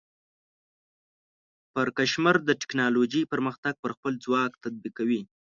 پرکمشر 1.73 2.35
د 2.47 2.49
ټیکنالوجۍ 2.61 3.23
پرمختګ 3.31 3.73
پر 3.83 3.91
خپل 3.97 4.13
ځواک 4.25 4.51
تطبیق 4.63 4.93
کوي. 4.99 5.21